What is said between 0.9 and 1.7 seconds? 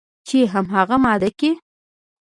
ماده کې